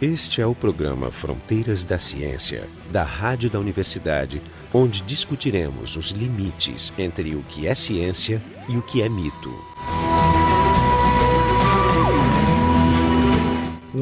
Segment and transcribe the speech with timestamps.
[0.00, 4.40] Este é o programa Fronteiras da Ciência, da Rádio da Universidade,
[4.72, 9.52] onde discutiremos os limites entre o que é ciência e o que é mito.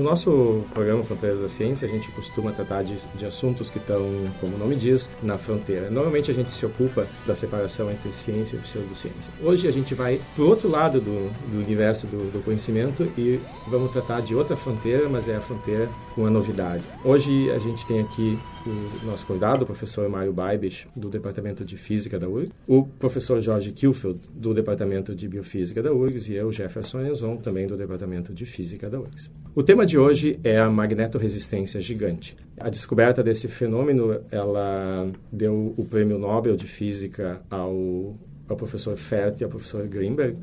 [0.06, 4.00] Nosso programa Fronteiras da Ciência, a gente costuma tratar de, de, assuntos que estão,
[4.40, 5.90] como o nome diz, na fronteira.
[5.90, 9.32] Normalmente a gente se ocupa da separação entre ciência e pseudociência.
[9.42, 13.40] Hoje a gente vai para o outro lado do, do universo do, do, conhecimento e
[13.66, 16.84] vamos tratar de outra fronteira, mas é a fronteira com a novidade.
[17.04, 21.76] Hoje a gente tem aqui o nosso convidado, o professor Mário Baibich, do Departamento de
[21.76, 26.52] Física da URGS, o professor Jorge Kilfield, do Departamento de Biofísica da URGS, e eu,
[26.52, 29.30] Jefferson Enzon, também do Departamento de Física da URGS.
[29.56, 32.36] O tema de hoje é a magnetorresistência gigante.
[32.60, 38.14] A descoberta desse fenômeno, ela deu o prêmio Nobel de Física ao,
[38.46, 40.36] ao professor Fert e ao professor Greenberg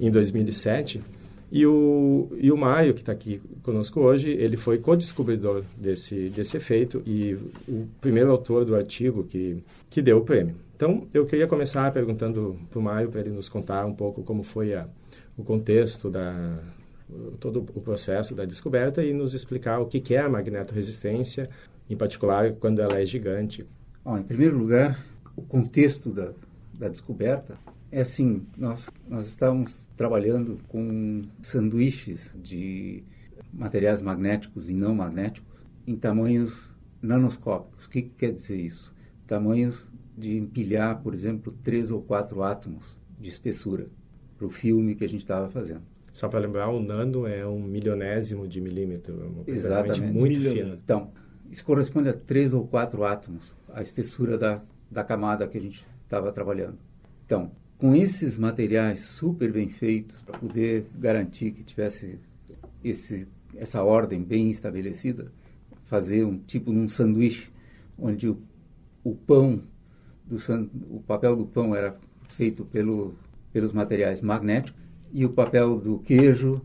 [0.00, 1.00] em 2007,
[1.52, 6.56] e o, e o Maio, que está aqui conosco hoje, ele foi co-descobridor desse, desse
[6.56, 10.56] efeito e o primeiro autor do artigo que, que deu o prêmio.
[10.74, 14.42] Então, eu queria começar perguntando para o Maio, para ele nos contar um pouco como
[14.42, 14.88] foi a,
[15.38, 16.56] o contexto da
[17.38, 21.48] todo o processo da descoberta e nos explicar o que, é a magnetorresistência,
[21.88, 23.66] em particular quando ela é gigante.
[24.04, 25.04] Bom, em primeiro lugar,
[25.36, 26.32] o contexto da,
[26.78, 27.58] da descoberta
[27.90, 33.04] é assim, nós, nós estávamos trabalhando com sanduíches de
[33.52, 37.86] materiais magnéticos e não magnéticos em tamanhos nanoscópicos.
[37.86, 38.94] O que, que quer dizer isso?
[39.26, 43.86] Tamanhos de empilhar, por exemplo, três ou quatro átomos de espessura
[44.36, 45.82] para o filme que a gente estava fazendo.
[46.16, 50.00] Só para lembrar, o nano é um milionésimo de milímetro, uma coisa Exatamente.
[50.00, 50.78] muito fina.
[50.82, 51.10] Então,
[51.50, 55.86] isso corresponde a três ou quatro átomos, a espessura da, da camada que a gente
[56.04, 56.78] estava trabalhando.
[57.26, 62.18] Então, com esses materiais super bem feitos, para poder garantir que tivesse
[62.82, 65.30] esse, essa ordem bem estabelecida,
[65.84, 67.50] fazer um tipo de um sanduíche,
[67.98, 68.40] onde o,
[69.04, 69.62] o pão,
[70.24, 70.38] do,
[70.88, 71.94] o papel do pão era
[72.26, 73.14] feito pelo,
[73.52, 74.85] pelos materiais magnéticos
[75.16, 76.60] e o papel do queijo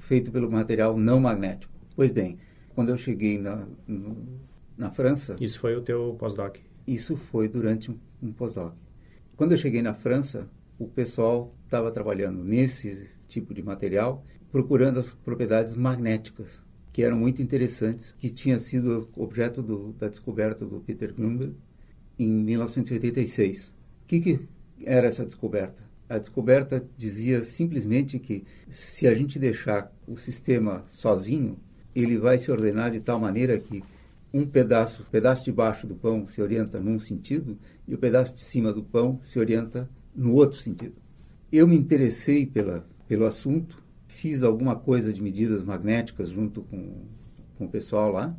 [0.00, 1.72] feito pelo material não magnético.
[1.96, 2.36] Pois bem,
[2.74, 4.14] quando eu cheguei na, no,
[4.76, 5.36] na França...
[5.40, 6.58] Isso foi o teu pós-doc?
[6.86, 8.74] Isso foi durante um, um pós-doc.
[9.38, 10.46] Quando eu cheguei na França,
[10.78, 14.22] o pessoal estava trabalhando nesse tipo de material,
[14.52, 20.66] procurando as propriedades magnéticas, que eram muito interessantes, que tinha sido objeto do, da descoberta
[20.66, 21.54] do Peter Grunberg
[22.18, 23.68] em 1986.
[23.68, 23.72] O
[24.06, 24.40] que, que
[24.84, 25.82] era essa descoberta?
[26.08, 31.58] A descoberta dizia simplesmente que se a gente deixar o sistema sozinho,
[31.94, 33.82] ele vai se ordenar de tal maneira que
[34.32, 37.56] um pedaço, o pedaço de baixo do pão se orienta num sentido
[37.86, 40.96] e o pedaço de cima do pão se orienta no outro sentido.
[41.52, 47.04] Eu me interessei pela, pelo assunto, fiz alguma coisa de medidas magnéticas junto com,
[47.56, 48.36] com o pessoal lá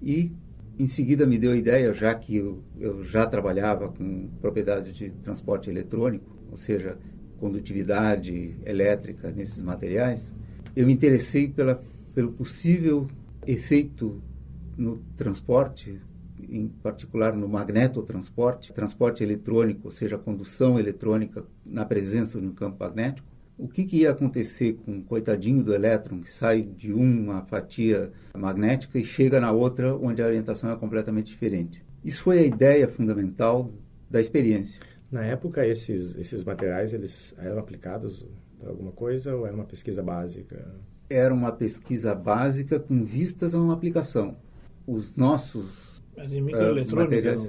[0.00, 0.32] e
[0.78, 5.10] em seguida me deu a ideia, já que eu, eu já trabalhava com propriedades de
[5.10, 6.98] transporte eletrônico, ou seja,
[7.38, 10.32] condutividade elétrica nesses materiais,
[10.74, 11.82] eu me interessei pela,
[12.14, 13.06] pelo possível
[13.46, 14.22] efeito
[14.76, 16.00] no transporte,
[16.38, 22.84] em particular no magnetotransporte, transporte eletrônico, ou seja, condução eletrônica na presença de um campo
[22.84, 23.26] magnético,
[23.58, 28.12] o que, que ia acontecer com o coitadinho do elétron que sai de uma fatia
[28.36, 31.82] magnética e chega na outra onde a orientação é completamente diferente?
[32.04, 33.72] Isso foi a ideia fundamental
[34.10, 34.80] da experiência.
[35.10, 38.26] Na época, esses, esses materiais eles eram aplicados
[38.58, 40.74] para alguma coisa ou era uma pesquisa básica?
[41.08, 44.36] Era uma pesquisa básica com vistas a uma aplicação
[44.86, 47.48] os nossos uh, materiais,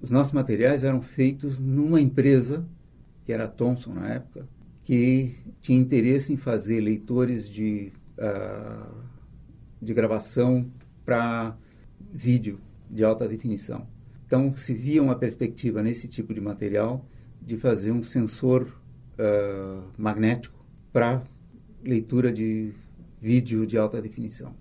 [0.00, 2.64] os nossos materiais eram feitos numa empresa
[3.24, 4.48] que era a Thomson na época,
[4.84, 8.94] que tinha interesse em fazer leitores de uh,
[9.82, 10.70] de gravação
[11.04, 11.56] para
[12.12, 13.86] vídeo de alta definição.
[14.26, 17.06] Então se via uma perspectiva nesse tipo de material
[17.40, 18.80] de fazer um sensor
[19.18, 21.22] uh, magnético para
[21.82, 22.72] leitura de
[23.20, 24.54] vídeo de alta definição.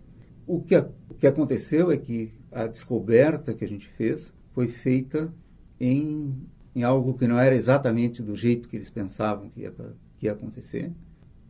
[0.45, 5.33] O que, o que aconteceu é que a descoberta que a gente fez foi feita
[5.79, 9.73] em, em algo que não era exatamente do jeito que eles pensavam que ia,
[10.17, 10.91] que ia acontecer,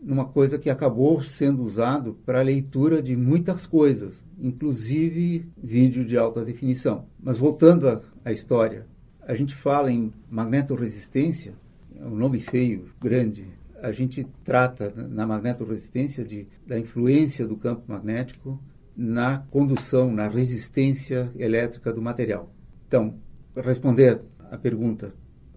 [0.06, 6.16] numa coisa que acabou sendo usado para a leitura de muitas coisas, inclusive vídeo de
[6.16, 7.07] alta definição.
[7.19, 8.86] Mas voltando à, à história,
[9.19, 11.56] a gente fala em magnetorresistência,
[11.96, 13.48] é um nome feio, grande.
[13.81, 18.62] A gente trata na magnetorresistência de, da influência do campo magnético
[18.96, 22.54] na condução, na resistência elétrica do material.
[22.88, 23.16] Então,
[23.56, 25.13] responder a pergunta,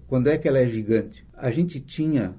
[0.07, 1.27] quando é que ela é gigante?
[1.35, 2.35] A gente tinha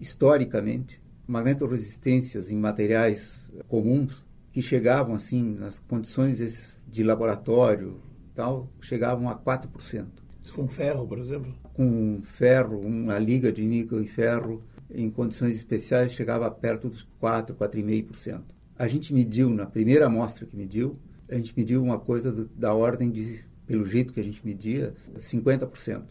[0.00, 8.00] historicamente, magnetorresistências em materiais comuns que chegavam assim nas condições de laboratório
[8.34, 10.06] tal chegavam a 4%.
[10.54, 11.54] Com ferro, por exemplo?
[11.72, 17.54] Com ferro, uma liga de níquel e ferro em condições especiais chegava perto dos 4,
[17.56, 18.42] 4,5%.
[18.78, 20.94] A gente mediu na primeira amostra que mediu,
[21.28, 24.92] a gente mediu uma coisa do, da ordem de pelo jeito que a gente media,
[25.16, 26.02] 50%.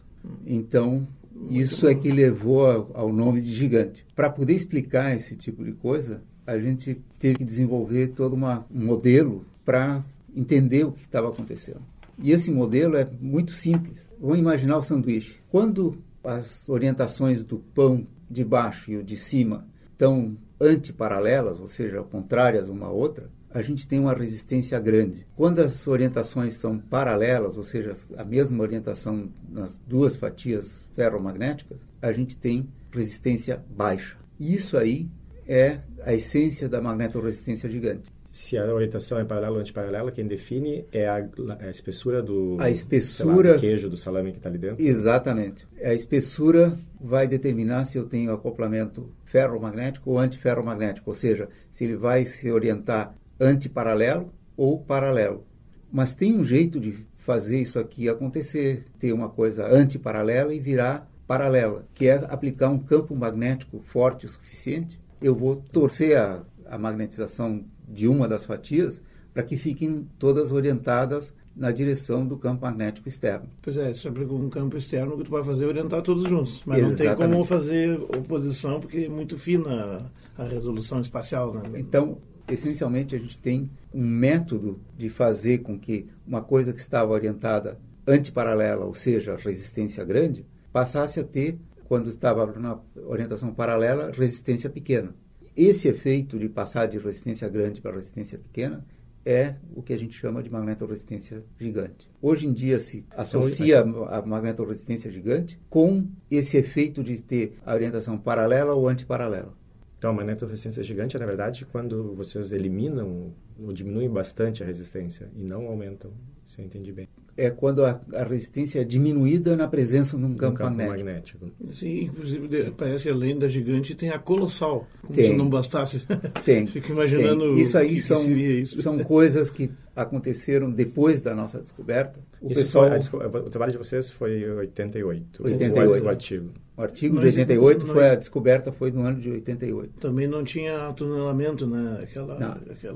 [0.46, 1.08] Então,
[1.50, 4.06] isso é que levou ao, nome de gigante.
[4.16, 8.86] Para poder explicar esse tipo de coisa, a gente teve que desenvolver todo uma, um
[8.86, 10.04] modelo para
[10.36, 11.82] entender o que estava acontecendo.
[12.22, 14.08] E esse modelo é muito simples.
[14.20, 15.36] Vamos imaginar o sanduíche.
[15.50, 22.04] Quando as orientações do pão de baixo e o de cima estão antiparalelas, ou seja,
[22.04, 25.26] contrárias uma à outra, a gente tem uma resistência grande.
[25.36, 32.12] Quando as orientações são paralelas, ou seja, a mesma orientação nas duas fatias ferromagnéticas, a
[32.12, 34.18] gente tem resistência baixa.
[34.40, 35.08] Isso aí
[35.48, 38.12] é a essência da magnetorresistência gigante.
[38.32, 41.28] Se a orientação é paralela ou antiparalela, quem define é a,
[41.60, 44.82] a espessura do, a espessura, lá, do queijo, do salame que está ali dentro?
[44.82, 45.68] Exatamente.
[45.84, 51.98] A espessura vai determinar se eu tenho acoplamento ferromagnético ou antiferromagnético, ou seja, se ele
[51.98, 55.44] vai se orientar antiparalelo ou paralelo.
[55.92, 61.10] Mas tem um jeito de fazer isso aqui acontecer, ter uma coisa antiparalela e virar
[61.28, 65.00] paralela, que é aplicar um campo magnético forte o suficiente.
[65.22, 69.02] Eu vou torcer a, a magnetização de uma das fatias
[69.34, 73.48] para que fiquem todas orientadas na direção do campo magnético externo.
[73.62, 76.80] Pois é, você aplica um campo externo que tu vai fazer orientar todos juntos, mas
[76.80, 77.10] Exatamente.
[77.10, 79.98] não tem como fazer oposição porque é muito fina
[80.38, 81.54] a resolução espacial.
[81.54, 81.64] Né?
[81.76, 82.18] Então,
[82.52, 87.80] essencialmente a gente tem um método de fazer com que uma coisa que estava orientada
[88.06, 95.14] antiparalela, ou seja, resistência grande, passasse a ter, quando estava na orientação paralela, resistência pequena.
[95.56, 98.86] Esse efeito de passar de resistência grande para resistência pequena
[99.26, 102.10] é o que a gente chama de magnetorresistência gigante.
[102.22, 108.18] Hoje em dia se associa a magnetorresistência gigante com esse efeito de ter a orientação
[108.18, 109.54] paralela ou antiparalela.
[110.02, 115.30] Então, a magnetoresistência gigante é, na verdade, quando vocês eliminam ou diminuem bastante a resistência
[115.36, 116.10] e não aumentam,
[116.48, 117.08] se eu entendi bem.
[117.38, 121.46] É quando a, a resistência é diminuída na presença de um campo, campo magnético.
[121.46, 121.72] magnético.
[121.72, 126.04] Sim, inclusive parece que além da gigante tem a colossal, como tem, se não bastasse.
[126.44, 126.66] Tem.
[126.66, 127.62] Fico imaginando tem.
[127.62, 128.82] Isso aí que são, que isso.
[128.82, 132.20] são coisas que aconteceram depois da nossa descoberta.
[132.42, 133.00] O, pessoal...
[133.04, 136.04] Foi, o trabalho de vocês foi 88, 88.
[136.04, 136.50] O, o artigo.
[136.82, 140.00] O artigo mas, de 88 mas, foi a descoberta foi no ano de 88.
[140.00, 142.00] Também não tinha tunelamento, né?
[142.02, 142.40] Aquela.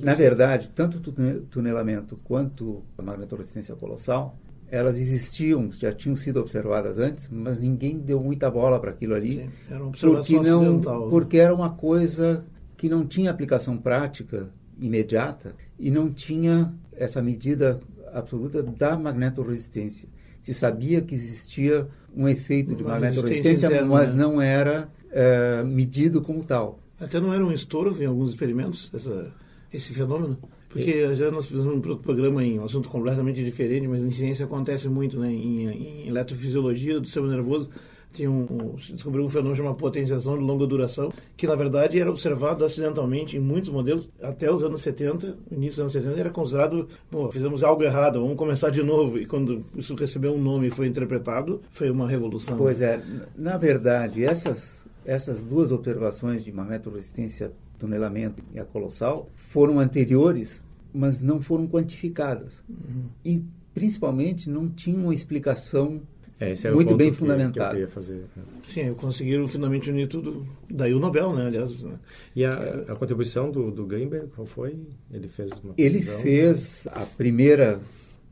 [0.02, 4.36] Na verdade, tanto o tunelamento quanto a magnetoresistência colossal,
[4.72, 9.44] elas existiam, já tinham sido observadas antes, mas ninguém deu muita bola para aquilo ali.
[9.44, 10.78] Sim, era uma porque não.
[10.78, 10.82] Né?
[11.12, 12.44] Porque era uma coisa
[12.76, 14.50] que não tinha aplicação prática
[14.80, 17.80] imediata e não tinha essa medida
[18.12, 20.10] absoluta da magnetoresistência.
[20.46, 24.22] Se sabia que existia um efeito de magnetoresistência, interna, mas né?
[24.22, 26.78] não era é, medido como tal.
[27.00, 29.34] Até não era um estouro em alguns experimentos, essa,
[29.74, 30.38] esse fenômeno?
[30.70, 34.88] Porque já nós fizemos um programa em um assunto completamente diferente, mas em ciência acontece
[34.88, 35.32] muito, né?
[35.32, 37.72] Em, em eletrofisiologia do sistema nervoso,
[38.16, 42.10] tinha um, um, descobriu um fenômeno chamado potenciação de longa duração, que na verdade era
[42.10, 46.88] observado acidentalmente em muitos modelos até os anos 70, início dos anos 70, era considerado,
[47.12, 49.20] bom, fizemos algo errado, vamos começar de novo.
[49.20, 52.58] E quando isso recebeu um nome e foi interpretado, foi uma revolução.
[52.58, 53.02] Pois é,
[53.36, 61.22] na verdade, essas, essas duas observações de magnetorresistência, tunelamento e a colossal foram anteriores, mas
[61.22, 62.64] não foram quantificadas.
[62.70, 63.06] Uhum.
[63.24, 63.44] E
[63.74, 66.02] principalmente não tinham uma explicação
[66.40, 67.76] é, muito bem que, fundamentado.
[67.76, 68.26] Que eu fazer.
[68.36, 68.44] Né?
[68.64, 70.46] Sim, conseguiram finalmente unir tudo.
[70.70, 71.48] Daí o Nobel, né?
[71.48, 71.84] Aliás.
[71.84, 71.98] Né?
[72.36, 72.54] E a,
[72.90, 74.78] a, contribuição do, do Greenberg, qual foi?
[75.12, 77.80] Ele fez uma Ele fez a primeira,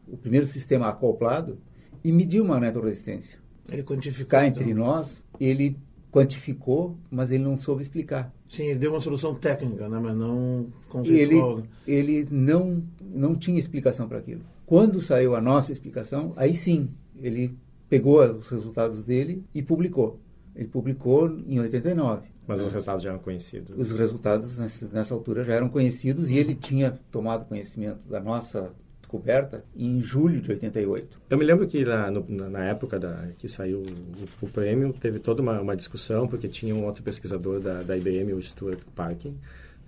[0.07, 1.57] o primeiro sistema acoplado
[2.03, 3.39] e mediu magnetoresistência.
[3.71, 4.27] Ele quantificou.
[4.27, 4.61] Cá então.
[4.61, 5.77] entre nós, ele
[6.11, 8.33] quantificou, mas ele não soube explicar.
[8.49, 9.99] Sim, ele deu uma solução técnica, né?
[9.99, 11.63] mas não conceitual.
[11.87, 12.25] Ele, né?
[12.27, 14.41] ele não, não tinha explicação para aquilo.
[14.65, 17.55] Quando saiu a nossa explicação, aí sim, ele
[17.93, 20.19] pegou os resultados dele e publicou.
[20.55, 22.27] Ele publicou em 89.
[22.47, 23.77] Mas os resultados já eram conhecidos?
[23.77, 29.63] Os resultados nessa, altura já eram conhecidos e ele tinha tomado conhecimento da nossa descoberta
[29.75, 31.21] em julho de 88.
[31.29, 32.09] Eu me lembro que na,
[32.49, 36.73] na época da, que saiu o, o, prêmio, teve toda uma, uma, discussão, porque tinha
[36.73, 39.37] um outro pesquisador da, da IBM, o Stuart Parkin.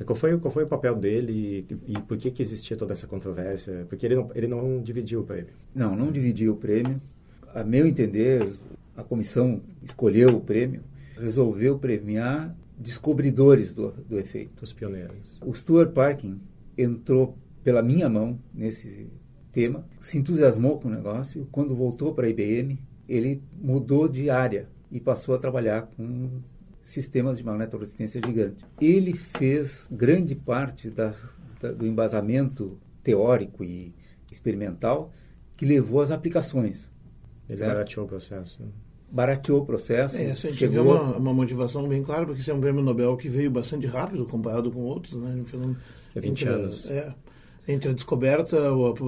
[0.05, 3.07] Qual foi, qual foi o papel dele e, e por que, que existia toda essa
[3.07, 3.87] controvérsia?
[3.89, 5.53] Porque ele não, ele não dividiu o prêmio.
[5.73, 7.01] Não, não dividiu o prêmio
[7.55, 8.53] a meu entender,
[8.97, 10.83] a comissão escolheu o prêmio,
[11.17, 14.61] resolveu premiar descobridores do, do efeito.
[14.61, 15.39] Os pioneiros.
[15.41, 16.41] O Stuart Parkin
[16.77, 19.07] entrou pela minha mão nesse
[19.53, 21.47] tema, se entusiasmou com o negócio.
[21.49, 26.29] Quando voltou para a IBM, ele mudou de área e passou a trabalhar com
[26.83, 28.65] sistemas de magnetoresistência gigante.
[28.81, 31.13] Ele fez grande parte da,
[31.61, 33.93] da, do embasamento teórico e
[34.29, 35.13] experimental
[35.55, 36.91] que levou às aplicações.
[37.49, 37.71] Ele certo?
[37.71, 38.61] barateou o processo.
[38.61, 38.67] Né?
[39.11, 40.17] Barateou o processo.
[40.17, 40.83] É, essa a gente chegou...
[40.83, 44.25] uma, uma, motivação bem clara, porque isso é um prêmio Nobel que veio bastante rápido
[44.25, 45.13] comparado com outros.
[45.13, 45.43] Né?
[46.15, 46.89] É 20 entre, anos.
[46.89, 47.13] É,
[47.67, 48.57] entre a descoberta,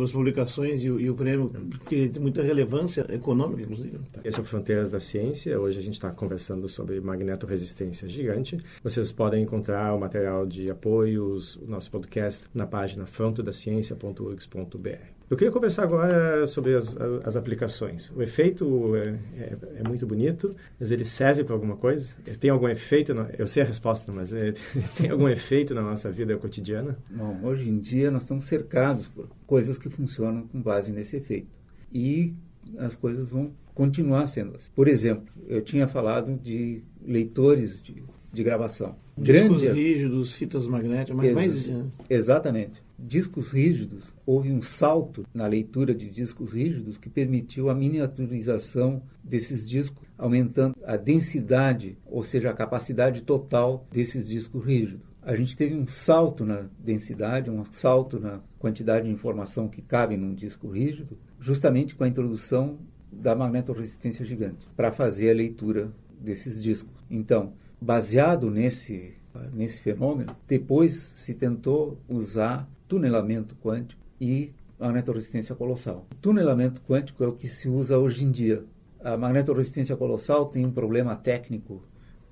[0.04, 1.50] as publicações e o, e o prêmio,
[1.88, 4.00] que tem muita relevância econômica, inclusive.
[4.24, 5.60] Esse é o Fronteiras da Ciência.
[5.60, 8.58] Hoje a gente está conversando sobre magnetorresistência gigante.
[8.84, 15.17] Vocês podem encontrar o material de apoios, o nosso podcast, na página frontodaciencia.urgs.br.
[15.30, 18.10] Eu queria conversar agora sobre as, as aplicações.
[18.16, 22.16] O efeito é, é, é, muito bonito, mas ele serve para alguma coisa?
[22.40, 23.14] Tem algum efeito?
[23.14, 24.54] Na, eu sei a resposta, mas é,
[24.96, 26.98] tem algum efeito na nossa vida cotidiana?
[27.10, 31.50] Bom, hoje em dia nós estamos cercados por coisas que funcionam com base nesse efeito.
[31.92, 32.34] E
[32.78, 34.72] as coisas vão continuar sendo assim.
[34.74, 38.96] Por exemplo, eu tinha falado de leitores de, de gravação.
[39.18, 39.68] Discos Grande...
[39.68, 41.72] rígidos, fitas magnéticas, mas Ex mais...
[42.10, 49.02] Exatamente discos rígidos, houve um salto na leitura de discos rígidos que permitiu a miniaturização
[49.24, 55.06] desses discos, aumentando a densidade, ou seja, a capacidade total desses discos rígidos.
[55.22, 60.16] A gente teve um salto na densidade, um salto na quantidade de informação que cabe
[60.16, 62.80] num disco rígido, justamente com a introdução
[63.12, 66.94] da magnetorresistência gigante, para fazer a leitura desses discos.
[67.10, 69.14] Então, baseado nesse
[69.54, 76.06] nesse fenômeno, depois se tentou usar tunelamento quântico e magnetorresistência colossal.
[76.12, 78.64] O tunelamento quântico é o que se usa hoje em dia.
[79.02, 81.82] A magnetorresistência colossal tem um problema técnico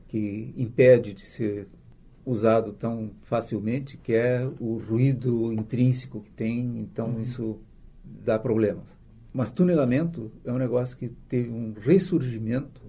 [0.07, 1.67] que impede de ser
[2.25, 7.21] usado tão facilmente, que é o ruído intrínseco que tem, então uhum.
[7.21, 7.59] isso
[8.03, 8.97] dá problemas.
[9.31, 12.81] Mas tunelamento é um negócio que teve um ressurgimento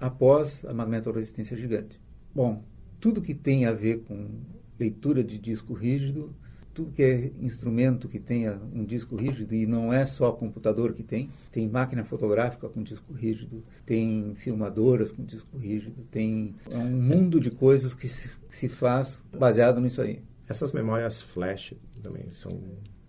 [0.00, 2.00] após a magnetorresistência gigante.
[2.34, 2.62] Bom,
[3.02, 4.30] tudo que tem a ver com
[4.78, 6.34] leitura de disco rígido
[6.74, 11.02] tudo que é instrumento que tenha um disco rígido, e não é só computador que
[11.02, 16.90] tem, tem máquina fotográfica com disco rígido, tem filmadoras com disco rígido, tem é um
[16.90, 20.20] mundo de coisas que se, que se faz baseado nisso aí.
[20.48, 22.58] Essas memórias flash também são...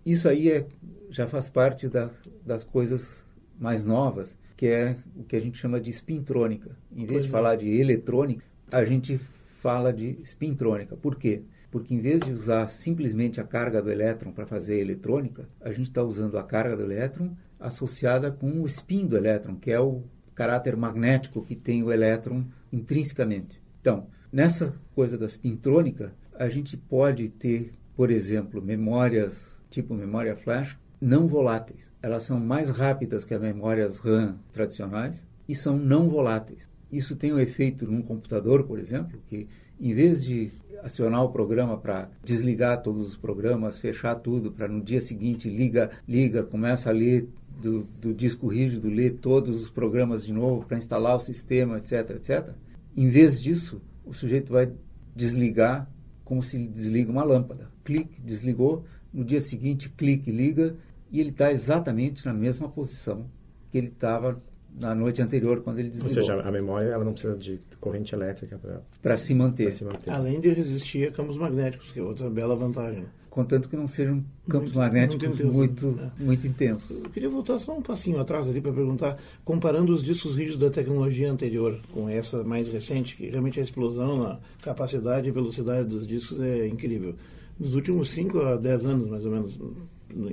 [0.04, 0.66] Isso aí é,
[1.08, 2.10] já faz parte da,
[2.44, 3.24] das coisas
[3.58, 6.76] mais novas, que é o que a gente chama de spintrônica.
[6.92, 7.30] Em vez pois de é.
[7.30, 9.18] falar de eletrônica, a gente
[9.64, 10.94] fala de spintrônica.
[10.94, 11.42] Por quê?
[11.70, 15.72] porque em vez de usar simplesmente a carga do elétron para fazer a eletrônica, a
[15.72, 19.80] gente está usando a carga do elétron associada com o spin do elétron, que é
[19.80, 20.04] o
[20.36, 23.60] caráter magnético que tem o elétron intrinsecamente.
[23.80, 30.78] Então, nessa coisa da spintrônica, a gente pode ter, por exemplo, memórias tipo memória flash
[31.00, 31.90] não voláteis.
[32.00, 36.72] Elas são mais rápidas que as memórias RAM tradicionais e são não voláteis.
[36.94, 39.48] Isso tem um efeito num computador, por exemplo, que
[39.80, 44.80] em vez de acionar o programa para desligar todos os programas, fechar tudo, para no
[44.80, 47.28] dia seguinte liga, liga, começa a ler
[47.60, 52.10] do, do disco rígido, ler todos os programas de novo para instalar o sistema, etc,
[52.10, 52.50] etc.
[52.96, 54.70] Em vez disso, o sujeito vai
[55.16, 55.90] desligar
[56.24, 57.72] como se desliga uma lâmpada.
[57.82, 60.76] Clique, desligou, no dia seguinte clique, liga
[61.10, 63.26] e ele está exatamente na mesma posição
[63.70, 64.40] que ele estava
[64.80, 66.10] na noite anterior, quando ele desligou.
[66.10, 68.60] Ou seja, a memória ela não precisa de corrente elétrica
[69.00, 69.72] para se, manter.
[69.72, 70.10] se manter.
[70.10, 73.04] Além de resistir a campos magnéticos, que é outra bela vantagem.
[73.30, 76.24] Contanto que não sejam campos muito, magnéticos muito, intenso, muito, é.
[76.24, 77.02] muito intensos.
[77.02, 80.70] Eu queria voltar só um passinho atrás ali para perguntar, comparando os discos rígidos da
[80.70, 86.06] tecnologia anterior com essa mais recente, que realmente a explosão na capacidade e velocidade dos
[86.06, 87.16] discos é incrível.
[87.58, 89.58] Nos últimos 5 a 10 anos, mais ou menos,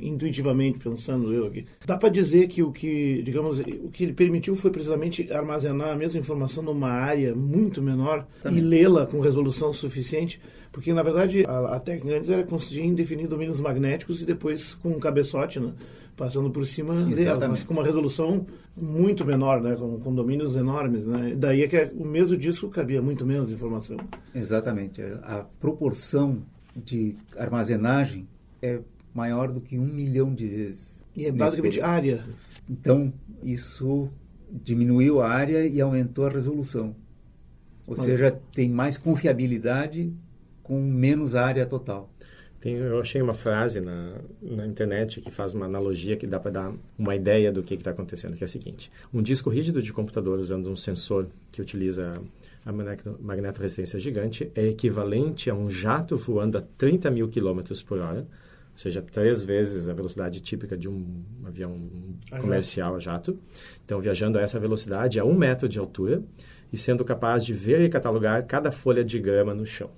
[0.01, 1.65] intuitivamente pensando eu aqui.
[1.85, 5.95] Dá para dizer que o que, digamos, o que ele permitiu foi precisamente armazenar a
[5.95, 8.59] mesma informação numa área muito menor Também.
[8.59, 10.39] e lê-la com resolução suficiente,
[10.71, 14.89] porque na verdade a, a técnica antes era conseguir definir domínios magnéticos e depois com
[14.89, 15.73] um cabeçote, né?
[16.15, 17.23] passando por cima Exatamente.
[17.23, 18.45] delas, mas com uma resolução
[18.77, 21.33] muito menor, né, com, com domínios enormes, né?
[21.35, 23.97] Daí é que o mesmo disco cabia muito menos informação.
[24.33, 26.43] Exatamente, a proporção
[26.75, 28.27] de armazenagem
[28.61, 28.79] é
[29.13, 31.01] maior do que um milhão de vezes.
[31.15, 31.89] E é basicamente período.
[31.89, 32.25] área.
[32.69, 33.13] Então,
[33.43, 34.09] isso
[34.51, 36.95] diminuiu a área e aumentou a resolução.
[37.87, 38.03] Ou Olha.
[38.03, 40.13] seja, tem mais confiabilidade
[40.63, 42.09] com menos área total.
[42.61, 46.51] Tem, eu achei uma frase na, na internet que faz uma analogia que dá para
[46.51, 48.91] dar uma ideia do que está acontecendo, que é a seguinte.
[49.11, 52.13] Um disco rígido de computador usando um sensor que utiliza
[52.63, 58.27] a magnetoresistência gigante é equivalente a um jato voando a 30 mil quilômetros por hora,
[58.73, 61.89] ou seja, três vezes a velocidade típica de um avião
[62.31, 63.31] a comercial jato.
[63.31, 63.39] a jato.
[63.85, 66.23] Então, viajando a essa velocidade a um metro de altura
[66.71, 69.91] e sendo capaz de ver e catalogar cada folha de grama no chão.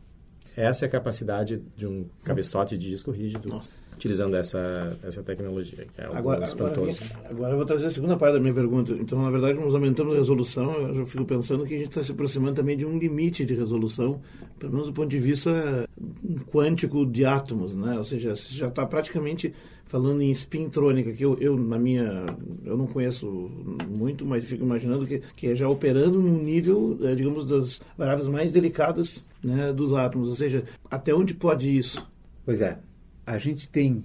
[0.55, 3.49] Essa é a capacidade de um cabeçote de disco rígido.
[3.49, 6.99] Nossa utilizando essa, essa tecnologia, que é algo agora, espantoso.
[7.15, 8.93] Agora, agora eu vou trazer a segunda parte da minha pergunta.
[8.93, 12.11] Então, na verdade, nós aumentamos a resolução, eu fico pensando que a gente está se
[12.11, 14.21] aproximando também de um limite de resolução,
[14.59, 15.87] pelo menos do ponto de vista
[16.51, 17.97] quântico de átomos, né?
[17.97, 19.53] Ou seja, já está praticamente
[19.85, 22.25] falando em spintrônica, que eu, eu, na minha,
[22.65, 23.27] eu não conheço
[23.95, 28.27] muito, mas fico imaginando que, que é já operando num nível, é, digamos, das variáveis
[28.27, 32.03] mais delicadas né, dos átomos, ou seja, até onde pode isso?
[32.43, 32.79] Pois é,
[33.25, 34.03] a gente tem,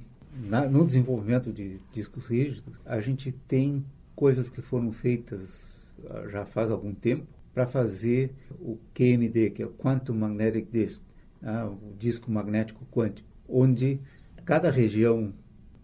[0.49, 3.85] na, no desenvolvimento de discos rígidos, a gente tem
[4.15, 9.67] coisas que foram feitas ah, já faz algum tempo para fazer o QMD, que é
[9.67, 11.03] o Quantum Magnetic Disk,
[11.41, 14.01] né, o disco magnético quântico, onde
[14.45, 15.33] cada região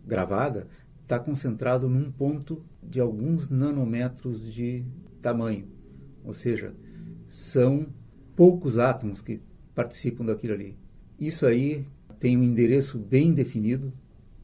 [0.06, 0.68] gravada
[1.02, 4.84] está concentrado num ponto de alguns nanômetros de
[5.20, 5.66] tamanho,
[6.24, 6.74] ou seja,
[7.26, 7.86] são
[8.36, 9.40] poucos átomos que
[9.74, 10.78] participam daquilo ali.
[11.18, 11.86] Isso aí
[12.24, 13.92] tem um endereço bem definido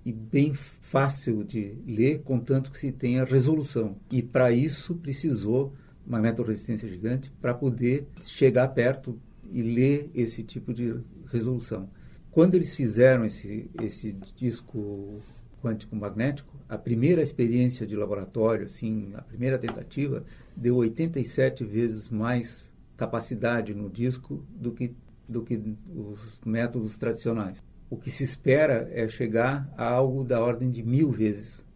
[0.05, 3.97] e bem fácil de ler, contanto que se tenha resolução.
[4.11, 5.73] E para isso precisou
[6.07, 9.19] magnetoresistência gigante para poder chegar perto
[9.51, 10.95] e ler esse tipo de
[11.33, 11.89] resolução.
[12.31, 15.19] Quando eles fizeram esse, esse disco
[15.63, 20.23] quântico magnético, a primeira experiência de laboratório, assim, a primeira tentativa,
[20.55, 24.95] deu 87 vezes mais capacidade no disco do que,
[25.31, 25.61] do que
[25.95, 31.11] os métodos tradicionais o que se espera é chegar a algo da ordem de mil
[31.11, 31.67] vezes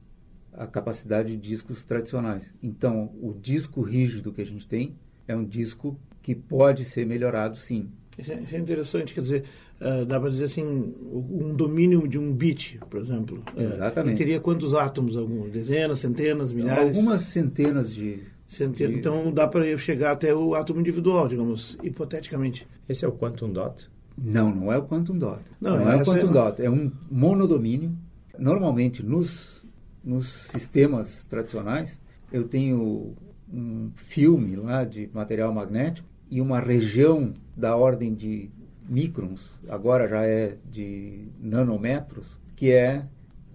[0.53, 2.55] a capacidade de discos tradicionais.
[2.63, 4.95] Então, o disco rígido que a gente tem
[5.27, 7.89] é um disco que pode ser melhorado, sim.
[8.17, 9.45] Isso é, é interessante, quer dizer,
[9.81, 13.43] uh, dá para dizer assim, um domínio de um bit, por exemplo.
[13.57, 14.17] Eh, Exatamente.
[14.17, 15.17] Teria quantos átomos?
[15.17, 16.97] Algumas dezenas, centenas, milhares?
[16.97, 18.21] Algumas centenas de...
[18.46, 18.85] De...
[18.85, 22.68] Então, dá para chegar até o átomo individual, digamos, hipoteticamente.
[22.88, 23.90] Esse é o quantum dot?
[24.16, 25.40] Não, não é o quantum dot.
[25.61, 26.33] Não, não é o quantum é...
[26.33, 26.62] dot.
[26.62, 27.96] É um monodomínio.
[28.38, 29.64] Normalmente, nos,
[30.04, 32.00] nos sistemas tradicionais,
[32.33, 33.14] eu tenho
[33.52, 38.50] um filme lá de material magnético e uma região da ordem de
[38.88, 43.07] microns, agora já é de nanômetros, que é,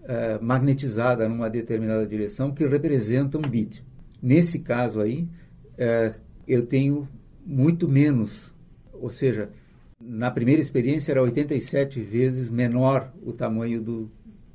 [0.04, 3.84] é magnetizada numa determinada direção que representa um bit.
[4.22, 5.28] Nesse caso aí,
[5.78, 6.14] é,
[6.48, 7.08] eu tenho
[7.46, 8.54] muito menos,
[8.94, 9.50] ou seja,
[10.00, 14.12] na primeira experiência era 87 vezes menor o tamanho do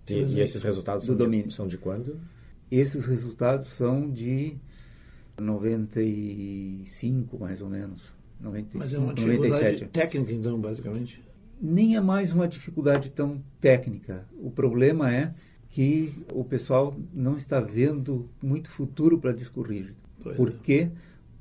[0.09, 1.49] e, e esses resultados do são domínio.
[1.49, 2.21] De, são de quando?
[2.71, 4.57] Esses resultados são de
[5.39, 8.13] 95, mais ou menos.
[8.41, 9.91] 95, Mas é uma dificuldade 97.
[9.91, 11.23] técnica, então, basicamente?
[11.61, 14.27] Nem é mais uma dificuldade tão técnica.
[14.39, 15.33] O problema é
[15.75, 19.97] que o pessoal não está vendo muito futuro para disco rígido.
[20.37, 20.53] Por é.
[20.63, 20.91] quê?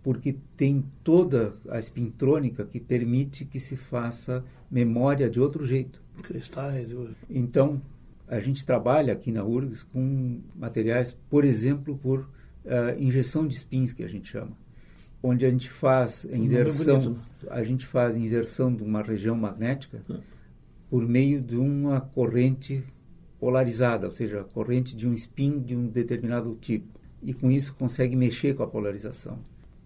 [0.03, 6.03] porque tem toda a espintrônica que permite que se faça memória de outro jeito.
[6.21, 6.89] Cristais.
[7.29, 7.81] Então,
[8.27, 13.93] a gente trabalha aqui na URGS com materiais, por exemplo, por uh, injeção de spins,
[13.93, 14.51] que a gente chama,
[15.23, 17.17] onde a gente faz a inversão,
[17.49, 20.19] a gente faz inversão de uma região magnética ah.
[20.89, 22.83] por meio de uma corrente
[23.43, 26.87] polarizada, ou seja, a corrente de um spin de um determinado tipo.
[27.21, 29.39] E com isso consegue mexer com a polarização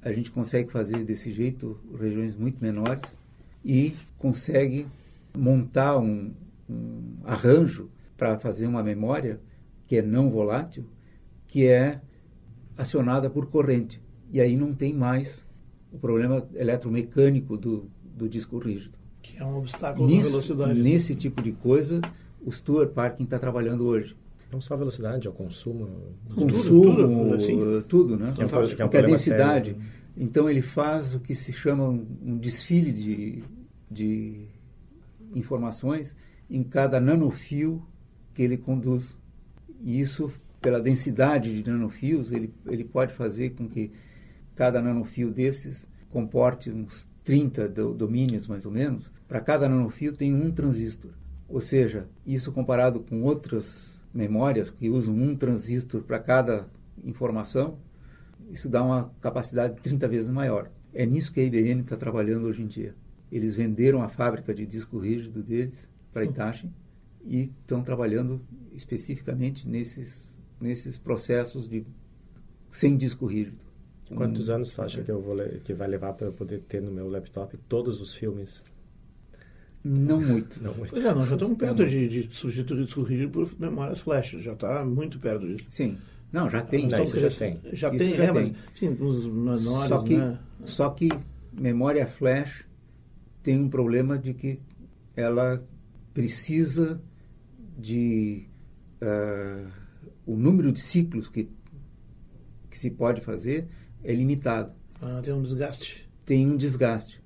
[0.07, 3.03] a gente consegue fazer desse jeito regiões muito menores
[3.63, 4.87] e consegue
[5.35, 6.31] montar um,
[6.69, 9.39] um arranjo para fazer uma memória
[9.85, 10.85] que é não volátil,
[11.45, 11.99] que é
[12.77, 14.01] acionada por corrente.
[14.31, 15.45] E aí não tem mais
[15.91, 18.97] o problema eletromecânico do, do disco rígido.
[19.21, 20.79] Que é um obstáculo nesse, velocidade.
[20.79, 22.01] Nesse tipo de coisa,
[22.47, 24.15] o Stuart Parkin está trabalhando hoje.
[24.49, 26.15] Não só a velocidade, é o consumo.
[26.33, 28.31] Consumo, tudo, tudo, tudo né?
[28.33, 29.71] Que é um, que é um a densidade.
[29.71, 29.85] Sério.
[30.15, 33.43] Então ele faz o que se chama um, desfile de,
[33.91, 34.45] de
[35.35, 36.15] informações
[36.49, 37.85] em cada nanofio
[38.33, 39.19] que ele conduz.
[39.81, 40.31] E isso,
[40.61, 43.91] pela densidade de nanofios, ele, ele pode fazer com que
[44.55, 49.11] cada nanofio desses comporte uns 30 domínios, mais ou menos.
[49.27, 51.11] Para cada nanofio tem um transistor.
[51.49, 56.67] Ou seja, isso comparado com outras memórias que usam um transistor para cada
[57.03, 57.77] informação,
[58.51, 60.69] isso dá uma capacidade 30 vezes maior.
[60.93, 62.95] É nisso que a IBM está trabalhando hoje em dia.
[63.31, 66.69] Eles venderam a fábrica de disco rígido deles para a Hitachi
[67.25, 68.41] e estão trabalhando
[68.73, 71.85] especificamente nesses, nesses processos de
[72.69, 73.67] sem disco rígido.
[74.15, 76.91] Quantos anos tu acha que eu vou que vai levar para eu poder ter no
[76.91, 78.63] meu laptop todos os filmes?
[79.87, 80.61] Não muito.
[80.61, 80.89] Não muito.
[80.91, 84.31] Pois é, nós já estamos perto de, de substituir o por memórias flash.
[84.39, 85.65] Já está muito perto disso.
[85.69, 85.97] Sim.
[86.31, 86.87] Não, já tem.
[86.87, 87.59] Não, isso já tem.
[87.71, 88.43] Já Isso tem, já é, tem.
[88.51, 90.39] mas sim, nos menores, Só que, né?
[90.65, 91.09] só que
[91.59, 92.65] memória flash
[93.41, 94.59] tem um problema de que
[95.15, 95.63] ela
[96.13, 97.01] precisa
[97.77, 98.45] de
[99.01, 99.67] ah,
[100.25, 101.49] o número de ciclos que
[102.69, 103.67] que se pode fazer
[104.03, 104.71] é limitado.
[105.01, 106.07] Ah, tem um desgaste.
[106.25, 107.19] Tem um desgaste.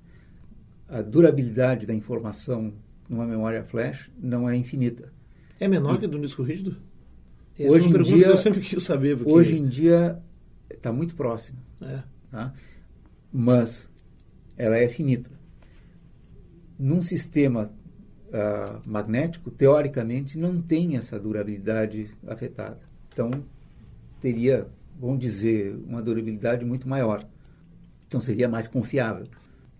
[0.92, 2.74] A durabilidade da informação
[3.08, 5.10] numa memória flash não é infinita.
[5.58, 6.76] É menor que do disco rígido?
[7.58, 9.16] Essa Hoje é em dia- que eu sempre quis saber.
[9.16, 10.18] Porque, Hoje em dia
[10.70, 11.58] está muito próximo.
[11.80, 12.52] é, tá?
[13.32, 13.88] mas
[14.58, 15.30] ela é finita.
[16.78, 17.72] Num sistema
[18.30, 22.80] ah, magnético, teoricamente, não tem essa durabilidade afetada.
[23.10, 23.30] Então,
[24.20, 24.66] teria,
[25.00, 27.26] vamos dizer, uma durabilidade muito maior.
[28.06, 29.26] Então, seria mais confiável.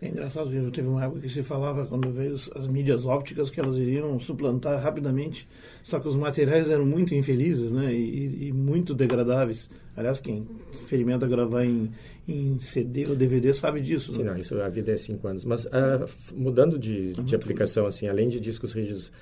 [0.02, 3.60] É engraçado, porque teve uma época que se falava, quando veio as mídias ópticas, que
[3.60, 5.46] elas iriam suplantar rapidamente,
[5.82, 9.70] só que os materiais eram muito infelizes né, e, e muito degradáveis.
[9.96, 11.92] Aliás, quem experimenta gravar em,
[12.26, 14.12] em CD ou DVD sabe disso.
[14.12, 14.30] Sim, né?
[14.32, 15.44] não, isso a vida é cinco anos.
[15.44, 19.12] Mas f- mudando de, de aplicação, assim, além de discos rígidos,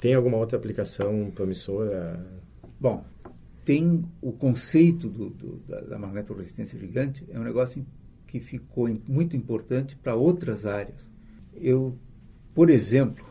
[0.00, 2.18] tem alguma outra aplicação promissora?
[2.80, 3.04] Bom,
[3.64, 7.86] tem o conceito do, do, da, da magnetorresistência gigante, é um negócio
[8.34, 11.08] que ficou muito importante para outras áreas.
[11.54, 11.96] Eu,
[12.52, 13.24] por exemplo,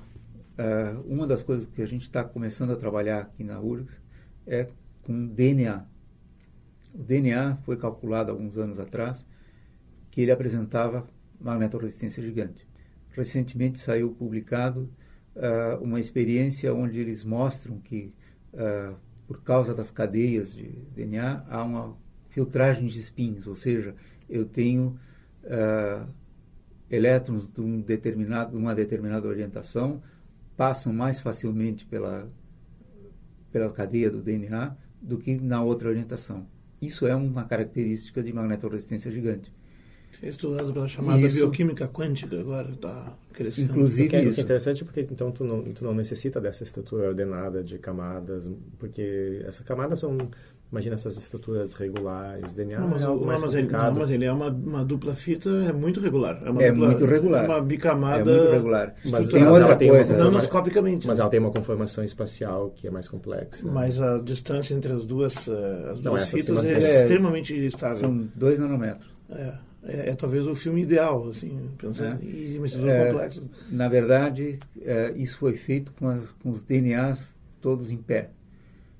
[0.57, 4.01] ah, uma das coisas que a gente está começando a trabalhar aqui na URGS
[4.47, 4.69] é
[5.01, 5.85] com DNA.
[6.93, 9.25] O DNA foi calculado alguns anos atrás
[10.09, 11.05] que ele apresentava
[11.37, 12.65] magnetorresistência gigante.
[13.09, 14.89] Recentemente saiu publicado
[15.35, 18.13] ah, uma experiência onde eles mostram que,
[18.53, 18.93] ah,
[19.27, 23.95] por causa das cadeias de DNA, há uma filtragem de spins, ou seja,
[24.33, 24.99] eu tenho
[25.45, 26.07] ah,
[26.89, 30.01] elétrons de, um determinado, de uma determinada orientação
[30.55, 32.29] passam mais facilmente pela,
[33.51, 36.47] pela cadeia do DNA do que na outra orientação.
[36.81, 39.51] Isso é uma característica de magnetorresistência gigante.
[40.21, 41.37] É estudado pela chamada Isso.
[41.37, 43.71] bioquímica quântica agora, está crescendo.
[43.71, 44.39] Inclusive é, isso.
[44.39, 48.49] é interessante porque então tu não, tu não necessita dessa estrutura ordenada de camadas,
[48.79, 50.17] porque essas camadas são,
[50.71, 53.91] imagina essas estruturas regulares, DNA Não, mas, é algo não, mais mas ele, complicado.
[53.93, 56.41] não, mas ele é uma, uma dupla fita, é muito regular.
[56.45, 57.43] É, uma É dupla- muito regular.
[57.43, 58.31] É uma bicamada.
[58.31, 58.95] É muito regular.
[59.05, 60.13] Mas, Tem mas outra ela tem uma coisa.
[60.13, 61.07] conforma- Nanoscopicamente.
[61.07, 63.67] Mas ela tem uma conformação espacial que é mais complexa.
[63.69, 67.01] Mas a distância entre as duas, eh, as Não, duas essa fitas é, mas é-
[67.01, 67.97] extremamente estável.
[67.99, 69.11] São dois nanômetros.
[69.31, 69.53] É,
[69.85, 72.25] é, é talvez o filme ideal, assim, pensando É.
[72.25, 73.43] em uma estrutura É, complexa.
[73.71, 77.27] Na verdade, eh, isso foi feito com, as- com os DNAs
[77.61, 78.29] todos em pé.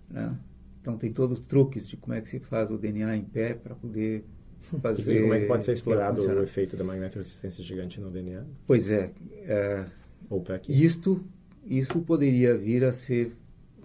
[0.10, 0.38] né?
[0.82, 3.54] Então, tem todos os truques de como é que se faz o DNA em pé
[3.54, 4.24] para poder
[4.82, 5.18] fazer.
[5.18, 8.44] E como é que pode ser explorado o efeito da magnetorresistência gigante no DNA?
[8.68, 9.12] Pois é.
[9.44, 9.86] eh,
[10.30, 10.72] Ou para aqui?
[10.86, 11.24] isto,
[11.66, 13.34] isso poderia vir a ser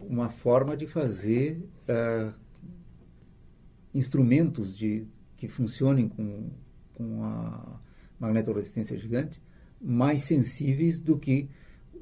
[0.01, 2.33] uma forma de fazer ah,
[3.95, 5.07] instrumentos de,
[5.37, 6.51] que funcionem com,
[6.99, 7.81] com a
[8.19, 9.41] magnetorresistência gigante
[9.81, 11.49] mais sensíveis do que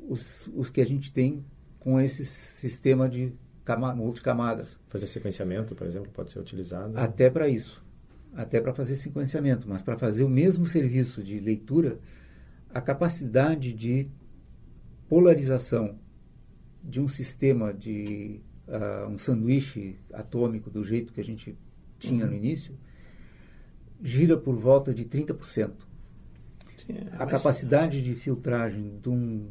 [0.09, 1.45] os, os que a gente tem
[1.79, 3.33] com esse sistema de
[3.65, 4.81] cama, multicamadas.
[4.89, 6.99] Fazer sequenciamento, por exemplo, pode ser utilizado.
[6.99, 7.85] Até para isso.
[8.35, 9.69] Até para fazer sequenciamento.
[9.69, 11.99] Mas para fazer o mesmo serviço de leitura,
[12.73, 14.09] a capacidade de
[15.09, 15.99] polarização
[16.83, 21.57] de um sistema de ah, um sanduíche atômico do jeito que a gente
[21.99, 22.77] tinha no início
[24.03, 25.71] gira por volta de 30%.
[26.77, 29.47] Sim, é, A capacidade de filtragem de um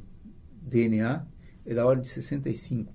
[0.61, 1.25] DNA
[1.65, 2.85] é da ordem de 65%.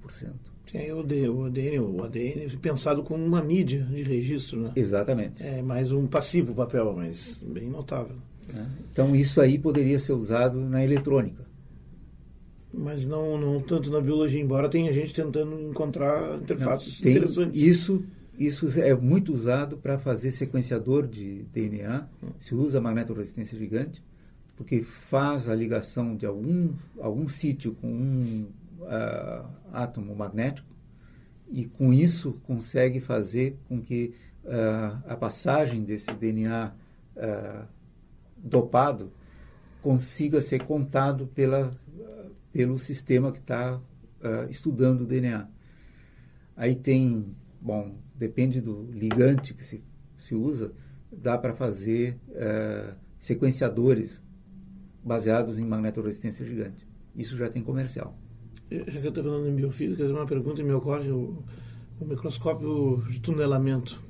[0.67, 4.73] Sim, é o, D- o ADN, o ADN pensado como uma mídia de registro, né?
[4.77, 5.43] Exatamente.
[5.43, 8.17] É mais um passivo papel, mas bem notável.
[8.55, 8.71] né?
[8.93, 11.45] Então isso aí poderia ser usado na eletrônica.
[12.73, 17.61] Mas não, não tanto na biologia, embora tenha gente tentando encontrar interfaces Tem- interessantes.
[17.61, 18.05] isso,
[18.41, 22.09] isso é muito usado para fazer sequenciador de DNA.
[22.39, 24.03] Se usa magnetorresistência gigante,
[24.57, 28.49] porque faz a ligação de algum, algum sítio com um
[28.87, 30.67] ah, átomo magnético
[31.51, 34.15] e com isso consegue fazer com que
[34.47, 36.73] ah, a passagem desse DNA
[37.19, 37.67] ah,
[38.39, 39.13] dopado
[39.83, 41.71] consiga ser contado pela,
[42.51, 43.79] pelo sistema que está
[44.51, 45.47] estudando o DNA.
[46.55, 49.83] Aí tem, bom, depende do ligante que se,
[50.19, 50.73] se usa,
[51.13, 54.23] dá para fazer eh, sequenciadores
[55.03, 56.87] baseados em magnetorresistência gigante.
[57.15, 58.17] Isso já tem comercial.
[58.71, 61.43] Já que eu estou falando em biofísica, uma pergunta me ocorre: o,
[62.01, 64.01] o microscópio de tunelamento,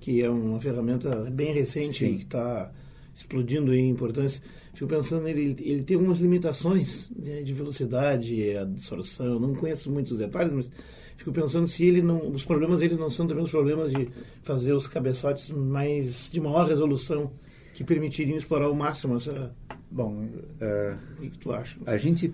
[0.00, 2.16] que é uma ferramenta bem recente Sim.
[2.16, 2.72] que está
[3.14, 4.42] explodindo em importância.
[4.72, 10.18] Fico pensando nele, ele, tem algumas limitações né, de velocidade, absorção, eu não conheço muitos
[10.18, 10.70] detalhes, mas
[11.16, 14.08] fico pensando se ele não, os problemas dele não são também os problemas de
[14.42, 17.32] fazer os cabeçotes mais de maior resolução
[17.74, 19.54] que permitiriam explorar ao máximo essa.
[19.90, 21.78] Bom, uh, o que, tu acha?
[21.86, 22.32] A gente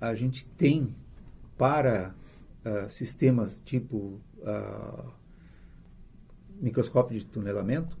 [0.00, 0.94] a gente tem
[1.56, 2.14] para
[2.64, 5.12] uh, sistemas tipo uh,
[6.60, 7.96] microscópio de tunelamento,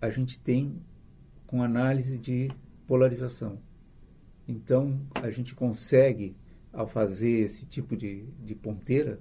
[0.00, 0.80] a gente tem
[1.46, 2.50] com análise de
[2.86, 3.58] polarização.
[4.46, 6.36] Então, a gente consegue,
[6.72, 9.20] ao fazer esse tipo de, de ponteira,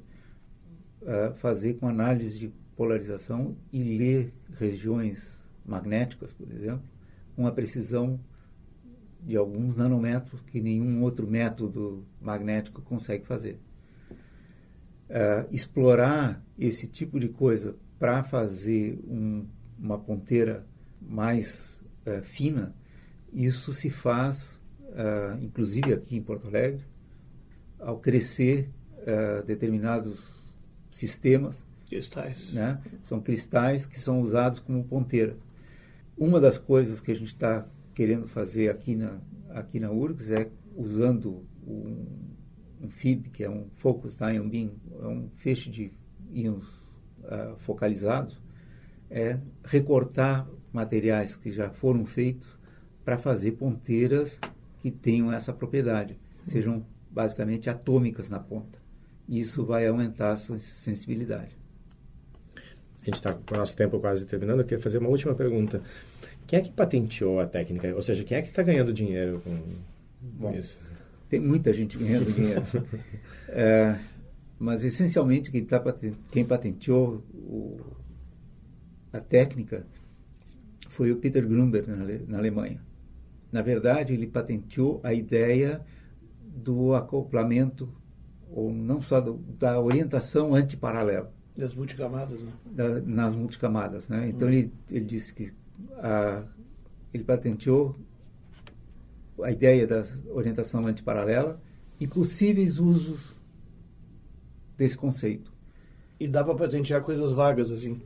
[1.01, 6.83] uh, fazer com análise de polarização e ler regiões magnéticas, por exemplo,
[7.35, 8.19] com uma precisão
[9.21, 13.59] de alguns nanômetros que nenhum outro método magnético consegue fazer.
[15.09, 19.45] Uh, explorar esse tipo de coisa para fazer um,
[19.77, 20.65] uma ponteira
[21.01, 22.75] mais uh, fina,
[23.33, 26.85] isso se faz, uh, inclusive aqui em Porto Alegre,
[27.79, 28.71] ao crescer
[29.45, 30.46] determinados
[30.89, 31.65] sistemas.
[31.87, 32.53] Cristais.
[32.53, 32.81] Né?
[33.03, 35.37] São cristais que são usados como ponteira.
[36.17, 39.19] Uma das coisas que a gente está querendo fazer aqui na,
[39.49, 42.05] aqui na URGS é usando um,
[42.81, 44.71] um FIB, que é um Focus Ion Beam,
[45.01, 45.91] é um feixe de
[46.31, 46.63] íons
[47.23, 48.39] uh, focalizados,
[49.09, 52.59] é recortar materiais que já foram feitos
[53.03, 54.39] para fazer ponteiras
[54.79, 58.79] que tenham essa propriedade, sejam basicamente atômicas na ponta.
[59.27, 61.57] Isso vai aumentar a sua sensibilidade.
[63.01, 64.59] A gente está com o nosso tempo quase terminando.
[64.59, 65.81] Eu queria fazer uma última pergunta.
[66.45, 67.93] Quem é que patenteou a técnica?
[67.93, 69.59] Ou seja, quem é que está ganhando dinheiro com
[70.21, 70.79] Bom, isso?
[71.29, 72.63] Tem muita gente ganhando dinheiro.
[73.49, 73.99] é,
[74.57, 75.83] mas, essencialmente, quem, tá,
[76.31, 77.77] quem patenteou o,
[79.11, 79.85] a técnica
[80.89, 82.81] foi o Peter Grumber, na, na Alemanha.
[83.51, 85.81] Na verdade, ele patenteou a ideia
[86.41, 87.89] do acoplamento,
[88.51, 91.31] ou não só do, da orientação antiparalela.
[91.55, 92.51] Das multicamadas, né?
[92.65, 94.29] Da, nas multicamadas, né?
[94.29, 94.51] Então, hum.
[94.51, 95.51] ele, ele disse que
[95.97, 96.43] a,
[97.13, 97.95] ele patenteou
[99.43, 101.59] a ideia da orientação antiparalela
[101.99, 103.35] e possíveis usos
[104.77, 105.51] desse conceito.
[106.19, 108.01] E dá para patentear coisas vagas assim?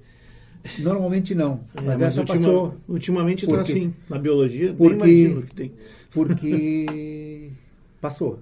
[0.79, 2.77] Normalmente não, é, mas, essa ultima, passou.
[2.87, 5.73] Ultimamente está assim, na biologia, porque, imagino que tem.
[6.11, 7.51] Porque
[7.99, 8.39] passou.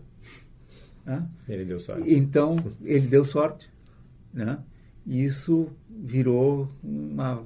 [1.09, 1.27] Né?
[1.47, 2.13] Ele deu sorte.
[2.13, 3.67] Então, ele deu sorte.
[4.31, 4.59] Né?
[5.07, 7.43] E isso virou uma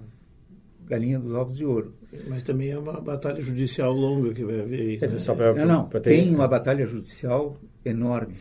[0.85, 1.95] galinha dos ovos de ouro.
[2.27, 4.99] Mas também é uma batalha judicial longa que vai haver aí.
[4.99, 5.17] Né?
[5.17, 5.87] Só pra, não, não.
[5.87, 6.09] Pra ter...
[6.09, 8.35] Tem uma batalha judicial enorme.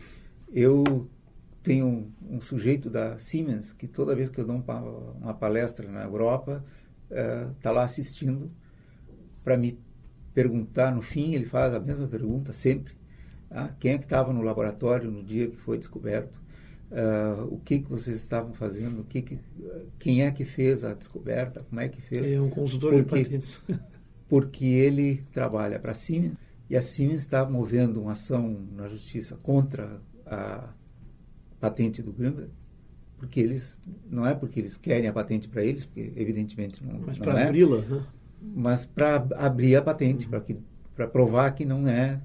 [0.51, 1.07] Eu
[1.63, 4.79] tenho um, um, sujeito da Siemens que toda vez que eu dou uma,
[5.21, 6.63] uma palestra na Europa,
[7.09, 8.51] está uh, lá assistindo
[9.41, 9.79] para me
[10.33, 10.93] perguntar.
[10.93, 12.93] No fim, ele faz a mesma pergunta sempre.
[13.53, 16.41] Ah, quem é que estava no laboratório no dia que foi descoberto?
[16.91, 19.39] Uh, o que, que vocês estavam fazendo, o que, que
[19.97, 22.23] quem é que fez a descoberta, como é que fez.
[22.23, 23.59] Ele é um consultor porque, de patentes.
[24.29, 26.37] porque ele trabalha para a Siemens
[26.69, 30.69] e a Siemens está movendo uma ação na justiça contra a
[31.59, 32.49] patente do Grumber,
[33.17, 37.17] porque eles não é porque eles querem a patente para eles, porque evidentemente não, mas
[37.17, 38.05] para é, abri-la, né?
[38.41, 40.61] mas para abrir a patente, uhum.
[40.95, 42.21] para provar que não é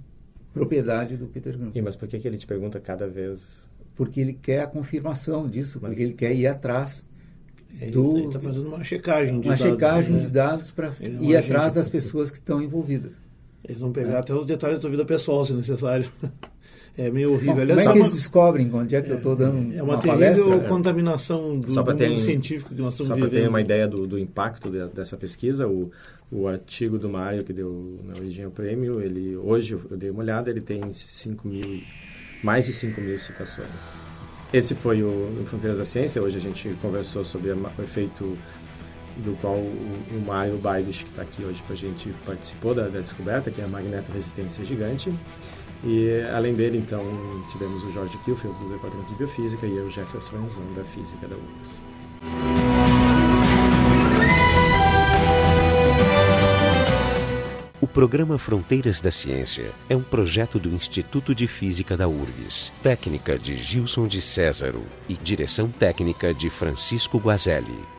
[0.58, 1.76] propriedade do Peter Grumber.
[1.76, 3.68] E mas por que, que ele te pergunta cada vez
[3.98, 7.04] porque ele quer a confirmação disso, porque ele quer ir atrás
[7.92, 8.16] do...
[8.16, 9.72] Ele está fazendo uma checagem de uma dados.
[9.72, 10.20] checagem né?
[10.20, 13.20] de dados para ir atrás das pessoas que estão envolvidas.
[13.64, 14.18] Eles vão pegar é.
[14.18, 16.08] até os detalhes da tua vida pessoal, se necessário.
[16.98, 17.54] É meio horrível.
[17.54, 19.94] Bom, como é que eles descobrem onde é que é, eu estou dando é uma,
[19.94, 20.68] uma terrível palestra?
[20.68, 23.30] contaminação do, só do ter, científico que nós estamos só vivendo.
[23.30, 25.92] Só para ter uma ideia do, do impacto de, dessa pesquisa, o,
[26.28, 30.20] o artigo do Mário que deu na origem ao prêmio, ele, hoje eu dei uma
[30.20, 31.82] olhada, ele tem 5 mil,
[32.42, 33.68] mais de 5 mil citações.
[34.52, 36.20] Esse foi o, Fronteiras da Ciência.
[36.20, 38.36] Hoje a gente conversou sobre o efeito
[39.18, 42.88] do qual o, o Mário Bailish, que está aqui hoje com a gente, participou da,
[42.88, 45.12] da descoberta, que é a magneto-resistência gigante.
[45.84, 47.04] E além dele, então,
[47.50, 51.36] tivemos o Jorge Kielfeld, do Departamento de Biofísica, e eu, Jefferson Renzon, da Física da
[51.36, 51.80] URGS.
[57.80, 63.38] O programa Fronteiras da Ciência é um projeto do Instituto de Física da URGS, técnica
[63.38, 67.97] de Gilson de Césaro e direção técnica de Francisco Guazelli.